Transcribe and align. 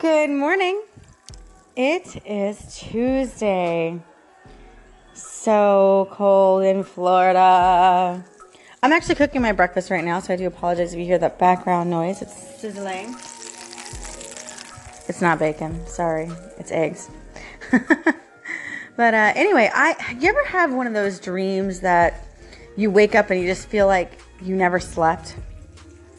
Good 0.00 0.30
morning. 0.30 0.82
It 1.76 2.24
is 2.24 2.78
Tuesday. 2.78 4.00
So 5.12 6.08
cold 6.10 6.64
in 6.64 6.84
Florida. 6.84 8.24
I'm 8.82 8.92
actually 8.94 9.16
cooking 9.16 9.42
my 9.42 9.52
breakfast 9.52 9.90
right 9.90 10.02
now, 10.02 10.20
so 10.20 10.32
I 10.32 10.36
do 10.36 10.46
apologize 10.46 10.94
if 10.94 10.98
you 10.98 11.04
hear 11.04 11.18
that 11.18 11.38
background 11.38 11.90
noise. 11.90 12.22
It's 12.22 12.32
sizzling. 12.32 13.14
It's 15.06 15.20
not 15.20 15.38
bacon. 15.38 15.86
Sorry, 15.86 16.30
it's 16.56 16.72
eggs. 16.72 17.10
but 18.96 19.12
uh, 19.12 19.32
anyway, 19.36 19.70
I 19.74 20.16
you 20.18 20.30
ever 20.30 20.44
have 20.46 20.72
one 20.72 20.86
of 20.86 20.94
those 20.94 21.20
dreams 21.20 21.80
that 21.80 22.26
you 22.74 22.90
wake 22.90 23.14
up 23.14 23.28
and 23.28 23.38
you 23.38 23.46
just 23.46 23.68
feel 23.68 23.86
like 23.86 24.18
you 24.40 24.56
never 24.56 24.80
slept? 24.80 25.36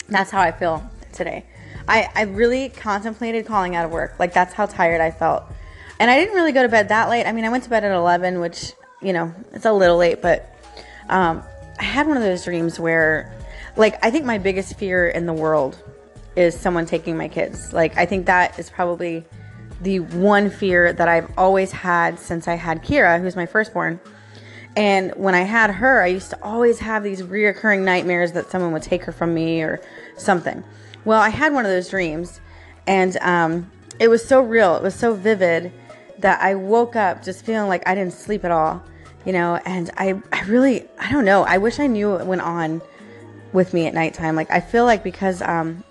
That's 0.08 0.30
how 0.30 0.40
I 0.40 0.52
feel 0.52 0.88
today. 1.14 1.46
I, 1.92 2.10
I 2.16 2.22
really 2.22 2.70
contemplated 2.70 3.46
calling 3.46 3.76
out 3.76 3.84
of 3.84 3.92
work. 3.92 4.18
Like 4.18 4.34
that's 4.34 4.54
how 4.54 4.66
tired 4.66 5.02
I 5.02 5.12
felt. 5.12 5.44
And 6.00 6.10
I 6.10 6.18
didn't 6.18 6.36
really 6.36 6.54
go 6.54 6.64
to 6.64 6.70
bed 6.70 6.88
that 6.88 7.10
late. 7.10 7.26
I 7.28 7.34
mean, 7.34 7.44
I 7.44 7.50
went 7.50 7.66
to 7.66 7.70
bed 7.70 7.84
at 7.84 7.92
11, 7.92 8.40
which, 8.40 8.72
you 9.02 9.12
know, 9.12 9.34
it's 9.52 9.66
a 9.66 9.74
little 9.74 9.98
late, 9.98 10.22
but 10.22 10.56
um, 11.10 11.44
I 11.80 11.84
had 11.84 12.08
one 12.08 12.16
of 12.16 12.24
those 12.24 12.46
dreams 12.46 12.80
where, 12.80 13.36
like, 13.76 14.04
I 14.04 14.10
think 14.10 14.24
my 14.24 14.38
biggest 14.38 14.80
fear 14.80 15.10
in 15.10 15.26
the 15.26 15.34
world 15.34 15.84
is 16.38 16.58
someone 16.58 16.86
taking 16.86 17.18
my 17.18 17.28
kids. 17.28 17.74
Like, 17.74 17.98
I 17.98 18.06
think 18.06 18.26
that 18.26 18.58
is 18.58 18.70
probably 18.70 19.26
the 19.82 20.00
one 20.00 20.50
fear 20.50 20.94
that 20.94 21.10
I've 21.10 21.30
always 21.38 21.74
had 21.74 22.20
since 22.20 22.48
I 22.48 22.56
had 22.56 22.84
Kira, 22.84 23.20
who's 23.20 23.36
my 23.36 23.46
firstborn. 23.46 24.00
And 24.78 25.12
when 25.18 25.36
I 25.36 25.42
had 25.42 25.70
her, 25.72 26.02
I 26.02 26.08
used 26.08 26.30
to 26.30 26.42
always 26.42 26.80
have 26.80 27.04
these 27.04 27.22
reoccurring 27.22 27.84
nightmares 27.84 28.32
that 28.32 28.50
someone 28.50 28.72
would 28.72 28.84
take 28.84 29.04
her 29.04 29.12
from 29.12 29.34
me 29.34 29.62
or 29.62 29.82
something. 30.16 30.64
Well, 31.04 31.20
I 31.20 31.30
had 31.30 31.54
one 31.54 31.66
of 31.66 31.72
those 31.72 31.90
dreams, 31.90 32.42
and 32.86 33.18
um, 33.18 33.72
it 34.00 34.08
was 34.08 34.24
so 34.24 34.42
real, 34.42 34.76
it 34.76 34.84
was 34.84 34.96
so 34.96 35.14
vivid 35.14 35.72
that 36.20 36.42
I 36.42 36.56
woke 36.56 36.96
up 36.96 37.24
just 37.24 37.44
feeling 37.44 37.68
like 37.68 37.88
I 37.88 37.96
didn't 37.96 38.14
sleep 38.14 38.46
at 38.46 38.52
all, 38.52 38.84
you 39.26 39.34
know. 39.34 39.60
And 39.66 39.90
I, 39.98 40.22
I 40.32 40.44
really, 40.44 40.88
I 41.00 41.12
don't 41.12 41.26
know. 41.26 41.44
I 41.44 41.58
wish 41.58 41.80
I 41.80 41.88
knew 41.88 42.12
what 42.12 42.26
went 42.28 42.42
on 42.42 42.82
with 43.54 43.74
me 43.74 43.88
at 43.88 43.94
nighttime. 43.94 44.36
Like 44.36 44.52
I 44.52 44.60
feel 44.60 44.86
like 44.86 45.04
because 45.04 45.42
um, 45.42 45.84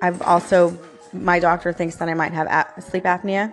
I've 0.00 0.22
also, 0.22 0.78
my 1.12 1.38
doctor 1.38 1.72
thinks 1.72 1.96
that 1.96 2.08
I 2.08 2.14
might 2.14 2.32
have 2.32 2.46
ap- 2.46 2.82
sleep 2.82 3.04
apnea. 3.04 3.52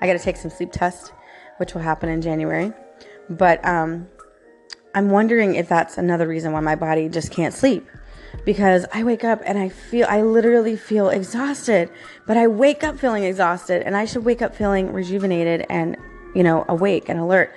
I 0.00 0.06
got 0.06 0.12
to 0.12 0.18
take 0.18 0.36
some 0.36 0.50
sleep 0.50 0.72
tests, 0.72 1.12
which 1.56 1.72
will 1.72 1.80
happen 1.80 2.10
in 2.10 2.20
January. 2.20 2.72
But 3.30 3.64
um, 3.64 4.06
I'm 4.94 5.08
wondering 5.08 5.54
if 5.54 5.68
that's 5.68 5.96
another 5.96 6.28
reason 6.28 6.52
why 6.52 6.60
my 6.60 6.76
body 6.76 7.08
just 7.08 7.30
can't 7.32 7.54
sleep 7.54 7.88
because 8.46 8.86
I 8.92 9.02
wake 9.02 9.24
up 9.24 9.42
and 9.44 9.58
I 9.58 9.68
feel, 9.68 10.06
I 10.08 10.22
literally 10.22 10.76
feel 10.76 11.10
exhausted, 11.10 11.90
but 12.26 12.36
I 12.36 12.46
wake 12.46 12.84
up 12.84 12.96
feeling 12.96 13.24
exhausted 13.24 13.82
and 13.82 13.96
I 13.96 14.04
should 14.04 14.24
wake 14.24 14.40
up 14.40 14.54
feeling 14.54 14.92
rejuvenated 14.92 15.66
and, 15.68 15.96
you 16.32 16.44
know, 16.44 16.64
awake 16.68 17.08
and 17.08 17.18
alert. 17.18 17.52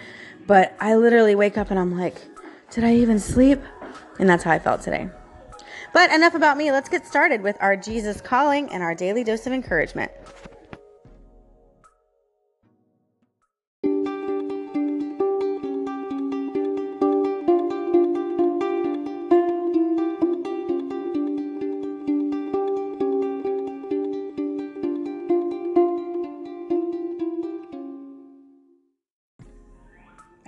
But 0.48 0.76
I 0.80 0.96
literally 0.96 1.36
wake 1.36 1.60
up 1.60 1.70
and 1.70 1.80
I'm 1.80 1.96
like, 1.96 2.16
did 2.72 2.84
I 2.84 2.96
even 2.96 3.20
sleep? 3.20 3.62
And 4.18 4.28
that's 4.28 4.44
how 4.44 4.52
I 4.52 4.58
felt 4.58 4.82
today. 4.82 5.10
But 5.94 6.12
enough 6.12 6.34
about 6.34 6.58
me. 6.58 6.72
Let's 6.72 6.90
get 6.90 7.06
started 7.06 7.44
with 7.44 7.56
our 7.60 7.78
Jesus 7.78 8.20
calling 8.20 8.72
and 8.72 8.82
our 8.82 8.96
daily 8.96 9.24
dose 9.24 9.46
of 9.46 9.54
encouragement. 9.54 10.12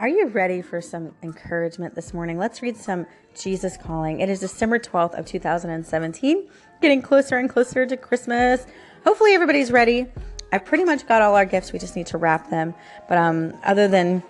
Are 0.02 0.10
you 0.10 0.30
ready 0.30 0.64
for 0.64 0.82
some 0.82 1.14
encouragement 1.22 1.94
this 1.94 2.12
morning? 2.12 2.40
Let's 2.40 2.64
read 2.64 2.76
some 2.76 3.06
Jesus 3.40 3.78
Calling. 3.78 4.20
It 4.20 4.30
is 4.30 4.40
December 4.40 4.80
12th 4.80 5.14
of 5.14 5.28
2017, 5.28 6.50
getting 6.82 7.04
closer 7.04 7.38
and 7.38 7.48
closer 7.48 7.86
to 7.86 7.96
Christmas. 7.96 8.66
Hopefully 9.04 9.34
everybody's 9.34 9.72
ready. 9.72 10.08
I've 10.52 10.66
pretty 10.66 10.86
much 10.86 11.08
got 11.08 11.22
all 11.22 11.36
our 11.36 11.46
gifts. 11.46 11.72
We 11.72 11.78
just 11.78 11.96
need 11.96 12.08
to 12.08 12.18
wrap 12.18 12.50
them. 12.50 12.74
But 13.08 13.20
um, 13.20 13.54
other 13.64 13.88
than 13.88 14.24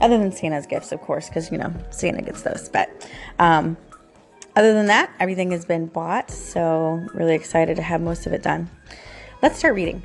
other 0.00 0.16
than 0.16 0.32
Santa's 0.32 0.66
gifts, 0.66 0.92
of 0.92 1.02
course, 1.02 1.28
because 1.28 1.52
you 1.52 1.58
know 1.58 1.74
Santa 1.90 2.22
gets 2.22 2.40
those. 2.40 2.70
But 2.70 3.06
um, 3.38 3.76
other 4.56 4.72
than 4.72 4.86
that, 4.86 5.12
everything 5.20 5.50
has 5.50 5.66
been 5.66 5.88
bought. 5.88 6.30
So 6.30 7.06
really 7.12 7.34
excited 7.34 7.76
to 7.76 7.82
have 7.82 8.00
most 8.00 8.26
of 8.26 8.32
it 8.32 8.42
done. 8.42 8.70
Let's 9.42 9.58
start 9.58 9.74
reading. 9.74 10.02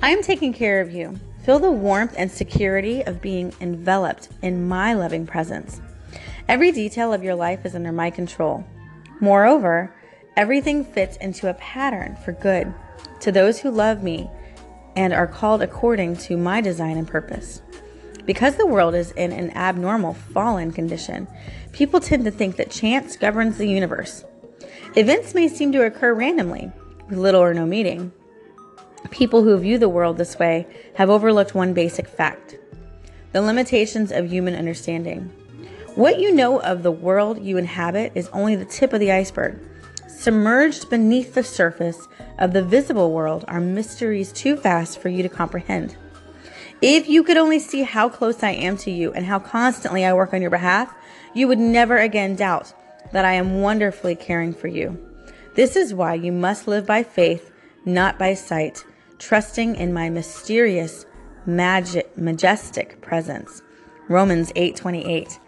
I 0.00 0.10
am 0.10 0.22
taking 0.22 0.52
care 0.52 0.80
of 0.80 0.92
you. 0.92 1.18
Feel 1.44 1.58
the 1.58 1.72
warmth 1.72 2.14
and 2.16 2.30
security 2.30 3.02
of 3.02 3.20
being 3.20 3.52
enveloped 3.60 4.28
in 4.42 4.68
my 4.68 4.94
loving 4.94 5.26
presence. 5.26 5.80
Every 6.48 6.70
detail 6.70 7.12
of 7.12 7.24
your 7.24 7.34
life 7.34 7.66
is 7.66 7.74
under 7.74 7.90
my 7.90 8.10
control. 8.10 8.64
Moreover, 9.20 9.92
everything 10.36 10.84
fits 10.84 11.16
into 11.16 11.50
a 11.50 11.54
pattern 11.54 12.16
for 12.24 12.32
good 12.32 12.72
to 13.20 13.32
those 13.32 13.60
who 13.60 13.70
love 13.70 14.02
me 14.02 14.30
and 14.94 15.12
are 15.12 15.26
called 15.26 15.62
according 15.62 16.16
to 16.16 16.36
my 16.36 16.60
design 16.60 16.96
and 16.96 17.08
purpose. 17.08 17.62
Because 18.24 18.54
the 18.54 18.66
world 18.66 18.94
is 18.94 19.10
in 19.12 19.32
an 19.32 19.50
abnormal 19.56 20.14
fallen 20.14 20.70
condition, 20.70 21.26
people 21.72 21.98
tend 21.98 22.24
to 22.24 22.30
think 22.30 22.56
that 22.56 22.70
chance 22.70 23.16
governs 23.16 23.58
the 23.58 23.66
universe. 23.66 24.24
Events 24.94 25.34
may 25.34 25.48
seem 25.48 25.72
to 25.72 25.84
occur 25.84 26.14
randomly, 26.14 26.70
with 27.08 27.18
little 27.18 27.42
or 27.42 27.52
no 27.52 27.66
meaning. 27.66 28.12
People 29.10 29.42
who 29.42 29.58
view 29.58 29.78
the 29.78 29.88
world 29.88 30.16
this 30.16 30.38
way 30.38 30.66
have 30.94 31.10
overlooked 31.10 31.54
one 31.54 31.74
basic 31.74 32.06
fact 32.06 32.56
the 33.32 33.40
limitations 33.40 34.12
of 34.12 34.30
human 34.30 34.54
understanding. 34.54 35.30
What 35.94 36.18
you 36.18 36.34
know 36.34 36.60
of 36.60 36.82
the 36.82 36.92
world 36.92 37.42
you 37.42 37.56
inhabit 37.56 38.12
is 38.14 38.28
only 38.28 38.56
the 38.56 38.64
tip 38.66 38.92
of 38.92 39.00
the 39.00 39.12
iceberg. 39.12 39.58
Submerged 40.06 40.90
beneath 40.90 41.34
the 41.34 41.42
surface 41.42 42.06
of 42.38 42.52
the 42.52 42.62
visible 42.62 43.10
world 43.10 43.44
are 43.48 43.60
mysteries 43.60 44.32
too 44.32 44.56
vast 44.56 44.98
for 44.98 45.08
you 45.08 45.22
to 45.22 45.28
comprehend. 45.28 45.96
If 46.80 47.08
you 47.08 47.22
could 47.22 47.36
only 47.36 47.58
see 47.58 47.82
how 47.82 48.08
close 48.08 48.42
I 48.42 48.50
am 48.50 48.76
to 48.78 48.90
you 48.90 49.12
and 49.12 49.24
how 49.24 49.38
constantly 49.38 50.04
I 50.04 50.12
work 50.12 50.34
on 50.34 50.42
your 50.42 50.50
behalf, 50.50 50.94
you 51.34 51.48
would 51.48 51.58
never 51.58 51.96
again 51.96 52.36
doubt 52.36 52.72
that 53.12 53.24
I 53.24 53.32
am 53.34 53.60
wonderfully 53.60 54.14
caring 54.14 54.52
for 54.52 54.68
you. 54.68 54.98
This 55.54 55.76
is 55.76 55.94
why 55.94 56.14
you 56.14 56.32
must 56.32 56.66
live 56.66 56.86
by 56.86 57.02
faith, 57.02 57.52
not 57.84 58.18
by 58.18 58.34
sight, 58.34 58.84
trusting 59.22 59.76
in 59.76 59.92
my 59.92 60.10
mysterious, 60.10 61.06
magic, 61.46 62.18
majestic 62.18 63.00
presence. 63.00 63.62
Romans 64.08 64.52
8:28. 64.56 65.38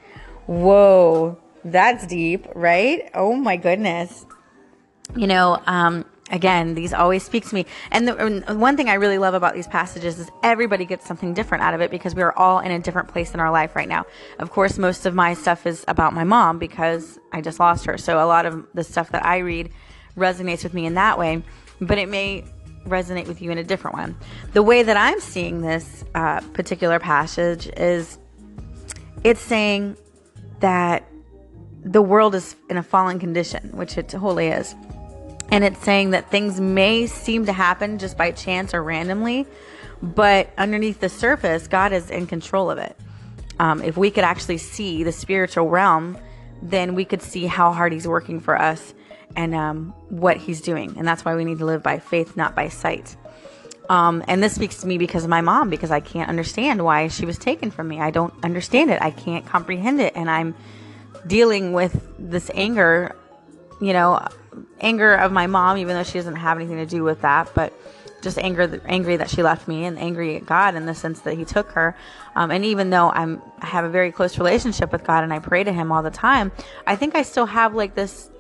Whoa, 0.46 1.36
that's 1.64 2.06
deep, 2.06 2.46
right? 2.54 3.10
Oh 3.14 3.34
my 3.34 3.56
goodness. 3.56 4.26
You 5.16 5.26
know, 5.26 5.60
um, 5.66 6.04
again, 6.30 6.74
these 6.76 6.92
always 6.92 7.24
speak 7.24 7.48
to 7.48 7.54
me. 7.54 7.66
And 7.90 8.06
the 8.06 8.16
and 8.16 8.60
one 8.60 8.76
thing 8.76 8.88
I 8.88 8.94
really 8.94 9.18
love 9.18 9.34
about 9.34 9.54
these 9.54 9.66
passages 9.66 10.20
is 10.20 10.30
everybody 10.44 10.84
gets 10.84 11.04
something 11.04 11.34
different 11.34 11.64
out 11.64 11.74
of 11.74 11.80
it 11.80 11.91
because 11.91 12.14
we 12.14 12.22
are 12.22 12.36
all 12.38 12.60
in 12.60 12.70
a 12.70 12.78
different 12.78 13.08
place 13.08 13.34
in 13.34 13.41
our 13.41 13.50
life 13.50 13.74
right 13.74 13.88
now. 13.88 14.06
Of 14.38 14.50
course, 14.50 14.78
most 14.78 15.04
of 15.04 15.14
my 15.14 15.34
stuff 15.34 15.66
is 15.66 15.84
about 15.88 16.12
my 16.12 16.24
mom 16.24 16.60
because 16.60 17.18
I 17.32 17.41
just 17.41 17.58
lost 17.58 17.86
her. 17.86 17.98
So 17.98 18.22
a 18.22 18.26
lot 18.26 18.46
of 18.46 18.68
the 18.72 18.84
stuff 18.84 19.10
that 19.10 19.26
I 19.26 19.38
read 19.38 19.72
resonates 20.16 20.62
with 20.62 20.74
me 20.74 20.86
in 20.86 20.94
that 20.94 21.18
way. 21.18 21.42
But 21.80 21.98
it 21.98 22.08
may 22.08 22.44
resonate 22.87 23.27
with 23.27 23.41
you 23.41 23.50
in 23.50 23.59
a 23.59 23.65
different 23.65 23.97
one. 23.97 24.17
The 24.53 24.62
way 24.62 24.83
that 24.83 24.97
I'm 24.97 25.21
seeing 25.21 25.61
this 25.61 26.05
uh, 26.15 26.41
particular 26.53 26.99
passage 26.99 27.67
is 27.77 28.19
it's 29.22 29.41
saying 29.41 29.97
that 30.61 31.09
the 31.83 32.03
world 32.03 32.34
is 32.34 32.56
in 32.69 32.77
a 32.77 32.83
fallen 32.83 33.19
condition, 33.19 33.71
which 33.72 33.99
it 33.99 34.09
totally 34.09 34.49
is. 34.49 34.75
And 35.50 35.62
it's 35.62 35.83
saying 35.83 36.11
that 36.11 36.31
things 36.31 36.61
may 36.61 37.06
seem 37.06 37.47
to 37.47 37.53
happen 37.53 37.98
just 37.98 38.16
by 38.16 38.31
chance 38.33 38.72
or 38.75 38.83
randomly, 38.83 39.47
but 40.03 40.51
underneath 40.57 41.01
the 41.01 41.09
surface, 41.09 41.69
God 41.69 41.92
is 41.92 42.10
in 42.10 42.27
control 42.27 42.71
of 42.71 42.78
it. 42.78 42.97
Um, 43.59 43.83
if 43.83 43.97
we 43.97 44.10
could 44.10 44.25
actually 44.25 44.59
see 44.59 45.04
the 45.04 45.13
spiritual 45.13 45.69
realm, 45.69 46.19
then 46.63 46.95
we 46.95 47.04
could 47.04 47.22
see 47.22 47.47
how 47.47 47.72
hard 47.72 47.92
He's 47.92 48.09
working 48.09 48.41
for 48.41 48.60
us 48.60 48.95
and 49.36 49.54
um, 49.54 49.94
what 50.09 50.36
he's 50.36 50.60
doing. 50.60 50.94
And 50.98 51.06
that's 51.06 51.24
why 51.24 51.34
we 51.34 51.44
need 51.44 51.59
to 51.59 51.65
live 51.65 51.82
by 51.82 51.98
faith, 51.98 52.36
not 52.36 52.54
by 52.54 52.68
sight. 52.68 53.16
Um, 53.88 54.24
and 54.28 54.42
this 54.42 54.54
speaks 54.54 54.80
to 54.80 54.86
me 54.86 54.97
because 54.97 55.24
of 55.24 55.30
my 55.30 55.41
mom, 55.41 55.68
because 55.68 55.91
I 55.91 56.00
can't 56.00 56.28
understand 56.28 56.82
why 56.82 57.09
she 57.09 57.26
was 57.26 57.38
taken 57.38 57.71
from 57.71 57.88
me. 57.88 58.00
I 58.00 58.10
don't 58.10 58.32
understand 58.42 58.91
it. 58.91 59.03
I 59.03 59.10
can't 59.10 59.47
comprehend 59.47 60.00
it. 60.00 60.15
And 60.16 60.30
I'm 60.30 60.54
dealing 61.26 61.72
with 61.72 62.09
this 62.18 62.50
anger, 62.54 63.15
you 63.80 63.92
know, 63.92 64.26
anger 64.80 65.15
of 65.15 65.32
my 65.32 65.47
mom, 65.47 65.78
even 65.78 65.97
though 65.97 66.03
she 66.03 66.18
doesn't 66.18 66.36
have 66.36 66.59
anything 66.59 66.77
to 66.77 66.86
do 66.86 67.03
with 67.03 67.20
that, 67.22 67.50
but 67.54 67.72
just 68.22 68.38
anger, 68.38 68.80
angry 68.86 69.16
that 69.18 69.28
she 69.28 69.42
left 69.42 69.68
me 69.68 69.84
and 69.84 69.98
angry 69.98 70.36
at 70.36 70.47
God 70.47 70.74
in 70.74 70.86
the 70.86 70.94
sense 70.94 71.20
that 71.20 71.36
he 71.36 71.44
took 71.44 71.70
her. 71.72 71.94
Um, 72.34 72.50
and 72.50 72.65
even 72.65 72.88
though 72.88 73.10
I'm, 73.10 73.42
I 73.60 73.66
have 73.66 73.84
a 73.84 73.91
very 73.91 74.10
close 74.12 74.38
relationship 74.38 74.92
with 74.92 75.04
God 75.04 75.24
and 75.24 75.32
I 75.32 75.41
pray 75.41 75.62
to 75.62 75.72
him 75.72 75.92
all 75.92 76.03
the 76.03 76.10
time, 76.10 76.50
I 76.86 76.97
think 76.97 77.15
I 77.15 77.22
still 77.22 77.47
have 77.47 77.74
like 77.74 77.94
this 77.94 78.30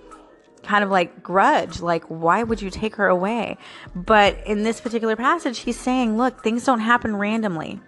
kind 0.64 0.84
of 0.84 0.90
like 0.90 1.22
grudge 1.22 1.80
like 1.80 2.04
why 2.04 2.42
would 2.42 2.62
you 2.62 2.70
take 2.70 2.96
her 2.96 3.08
away? 3.08 3.56
But 3.94 4.38
in 4.46 4.62
this 4.62 4.80
particular 4.80 5.16
passage 5.16 5.60
he's 5.60 5.78
saying 5.78 6.16
look 6.16 6.42
things 6.42 6.64
don't 6.64 6.80
happen 6.80 7.16
randomly. 7.16 7.80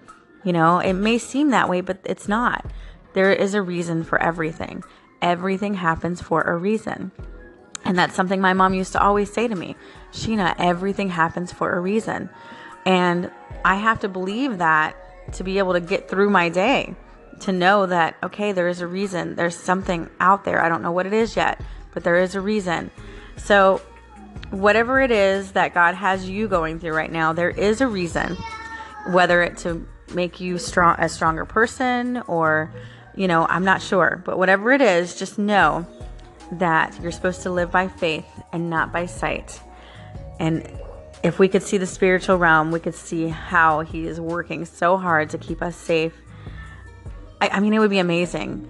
You 0.44 0.52
know 0.52 0.78
it 0.78 0.94
may 0.94 1.18
seem 1.18 1.50
that 1.50 1.68
way 1.68 1.80
but 1.80 1.98
it's 2.04 2.28
not. 2.28 2.70
There 3.14 3.32
is 3.32 3.54
a 3.54 3.62
reason 3.62 4.04
for 4.04 4.20
everything. 4.20 4.84
Everything 5.22 5.74
happens 5.74 6.20
for 6.20 6.42
a 6.42 6.56
reason. 6.56 7.12
And 7.84 7.98
that's 7.98 8.14
something 8.14 8.40
my 8.40 8.52
mom 8.52 8.74
used 8.74 8.92
to 8.92 9.02
always 9.02 9.32
say 9.32 9.48
to 9.48 9.54
me. 9.54 9.76
Sheena 10.12 10.54
everything 10.58 11.08
happens 11.08 11.52
for 11.52 11.72
a 11.72 11.80
reason. 11.80 12.30
And 12.84 13.30
i 13.64 13.74
have 13.74 14.00
to 14.00 14.08
believe 14.08 14.58
that 14.58 14.96
to 15.34 15.42
be 15.42 15.58
able 15.58 15.72
to 15.72 15.80
get 15.80 16.08
through 16.08 16.30
my 16.30 16.48
day 16.48 16.94
to 17.40 17.52
know 17.52 17.84
that 17.86 18.16
okay 18.22 18.52
there 18.52 18.68
is 18.68 18.80
a 18.80 18.86
reason. 18.86 19.34
There's 19.34 19.56
something 19.56 20.08
out 20.20 20.44
there. 20.44 20.62
I 20.62 20.68
don't 20.68 20.82
know 20.82 20.92
what 20.92 21.06
it 21.06 21.12
is 21.12 21.36
yet 21.36 21.60
but 21.96 22.04
there 22.04 22.16
is 22.16 22.34
a 22.34 22.42
reason. 22.42 22.90
So, 23.38 23.80
whatever 24.50 25.00
it 25.00 25.10
is 25.10 25.52
that 25.52 25.72
God 25.72 25.94
has 25.94 26.28
you 26.28 26.46
going 26.46 26.78
through 26.78 26.92
right 26.92 27.10
now, 27.10 27.32
there 27.32 27.48
is 27.48 27.80
a 27.80 27.86
reason. 27.86 28.36
Whether 29.12 29.42
it 29.42 29.56
to 29.58 29.88
make 30.12 30.38
you 30.38 30.58
strong, 30.58 30.96
a 30.98 31.08
stronger 31.08 31.46
person, 31.46 32.18
or 32.26 32.70
you 33.14 33.28
know, 33.28 33.46
I'm 33.46 33.64
not 33.64 33.80
sure, 33.80 34.22
but 34.26 34.36
whatever 34.36 34.72
it 34.72 34.82
is, 34.82 35.18
just 35.18 35.38
know 35.38 35.86
that 36.52 37.00
you're 37.00 37.12
supposed 37.12 37.40
to 37.44 37.50
live 37.50 37.70
by 37.70 37.88
faith 37.88 38.26
and 38.52 38.68
not 38.68 38.92
by 38.92 39.06
sight. 39.06 39.58
And 40.38 40.70
if 41.22 41.38
we 41.38 41.48
could 41.48 41.62
see 41.62 41.78
the 41.78 41.86
spiritual 41.86 42.36
realm, 42.36 42.72
we 42.72 42.80
could 42.80 42.94
see 42.94 43.28
how 43.28 43.80
He 43.80 44.06
is 44.06 44.20
working 44.20 44.66
so 44.66 44.98
hard 44.98 45.30
to 45.30 45.38
keep 45.38 45.62
us 45.62 45.76
safe. 45.76 46.12
I, 47.40 47.48
I 47.48 47.60
mean, 47.60 47.72
it 47.72 47.78
would 47.78 47.88
be 47.88 48.00
amazing 48.00 48.68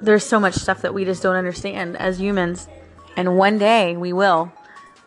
there's 0.00 0.24
so 0.24 0.38
much 0.38 0.54
stuff 0.54 0.82
that 0.82 0.94
we 0.94 1.04
just 1.04 1.22
don't 1.22 1.36
understand 1.36 1.96
as 1.96 2.20
humans. 2.20 2.68
And 3.16 3.36
one 3.36 3.58
day 3.58 3.96
we 3.96 4.12
will. 4.12 4.52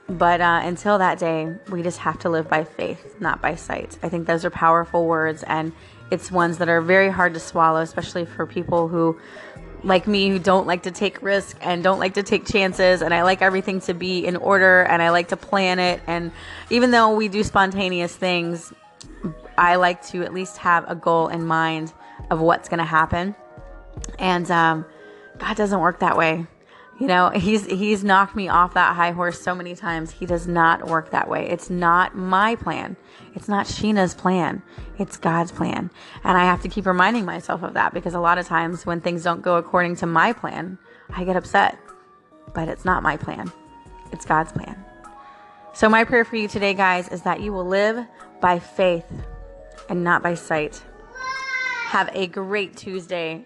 But 0.08 0.42
uh, 0.42 0.62
until 0.64 0.98
that 0.98 1.20
day, 1.20 1.56
we 1.70 1.84
just 1.84 2.00
have 2.00 2.18
to 2.20 2.30
live 2.30 2.50
by 2.50 2.64
faith, 2.64 3.16
not 3.20 3.44
by 3.44 3.54
sight. 3.54 4.00
I 4.02 4.10
think 4.10 4.26
those 4.26 4.44
are 4.44 4.50
powerful 4.50 5.06
words, 5.06 5.44
and 5.44 5.72
it's 6.10 6.32
ones 6.32 6.58
that 6.58 6.68
are 6.68 6.82
very 6.82 7.12
hard 7.12 7.36
to 7.36 7.40
swallow, 7.40 7.82
especially 7.82 8.26
for 8.26 8.48
people 8.48 8.88
who, 8.88 9.20
like 9.84 10.08
me, 10.08 10.30
who 10.30 10.40
don't 10.40 10.66
like 10.66 10.82
to 10.84 10.92
take 10.92 11.22
risks 11.22 11.54
and 11.62 11.84
don't 11.84 12.00
like 12.00 12.16
to 12.16 12.24
take 12.24 12.48
chances. 12.48 13.04
And 13.04 13.14
I 13.14 13.22
like 13.22 13.44
everything 13.44 13.82
to 13.82 13.94
be 13.94 14.26
in 14.26 14.36
order, 14.36 14.82
and 14.82 15.04
I 15.04 15.12
like 15.12 15.28
to 15.28 15.38
plan 15.38 15.78
it. 15.78 16.02
And 16.08 16.32
even 16.72 16.90
though 16.90 17.14
we 17.14 17.28
do 17.28 17.44
spontaneous 17.44 18.16
things, 18.16 18.74
I 19.60 19.76
like 19.76 20.04
to 20.08 20.24
at 20.24 20.34
least 20.34 20.58
have 20.58 20.90
a 20.90 20.96
goal 20.96 21.28
in 21.28 21.46
mind 21.46 21.94
of 22.32 22.40
what's 22.40 22.68
going 22.68 22.80
to 22.80 22.84
happen 22.84 23.36
and 24.20 24.50
um, 24.52 24.86
God 25.38 25.56
doesn't 25.58 25.80
work 25.80 26.00
that 26.00 26.18
way. 26.18 26.46
You 27.00 27.08
know, 27.08 27.30
he's 27.30 27.66
he's 27.66 28.04
knocked 28.04 28.36
me 28.36 28.50
off 28.50 28.74
that 28.74 28.94
high 28.96 29.12
horse 29.12 29.40
so 29.40 29.56
many 29.56 29.74
times. 29.74 30.12
He 30.12 30.26
does 30.26 30.48
not 30.48 30.88
work 30.88 31.12
that 31.12 31.30
way. 31.30 31.50
It's 31.50 31.70
not 31.70 32.14
my 32.14 32.56
plan. 32.56 32.98
It's 33.36 33.48
not 33.48 33.68
Sheena's 33.68 34.14
plan. 34.14 34.62
It's 34.98 35.16
God's 35.16 35.54
plan. 35.54 35.92
And 36.26 36.38
I 36.38 36.44
have 36.44 36.62
to 36.64 36.68
keep 36.68 36.86
reminding 36.86 37.24
myself 37.24 37.64
of 37.64 37.74
that 37.76 37.94
because 37.94 38.16
a 38.16 38.20
lot 38.20 38.38
of 38.38 38.46
times 38.46 38.86
when 38.86 39.00
things 39.00 39.24
don't 39.24 39.42
go 39.42 39.56
according 39.56 39.96
to 39.98 40.06
my 40.06 40.34
plan, 40.34 40.78
I 41.10 41.24
get 41.24 41.38
upset. 41.38 41.80
But 42.54 42.68
it's 42.68 42.84
not 42.84 43.02
my 43.02 43.16
plan. 43.16 43.50
It's 44.12 44.26
God's 44.26 44.52
plan. 44.52 44.84
So 45.74 45.88
my 45.88 46.04
prayer 46.04 46.26
for 46.26 46.36
you 46.36 46.50
today, 46.50 46.74
guys, 46.74 47.08
is 47.08 47.22
that 47.22 47.40
you 47.40 47.54
will 47.54 47.66
live 47.66 48.06
by 48.42 48.60
faith 48.60 49.06
and 49.88 50.04
not 50.04 50.22
by 50.22 50.34
sight. 50.34 50.84
Have 51.86 52.10
a 52.14 52.28
great 52.28 52.76
Tuesday. 52.76 53.46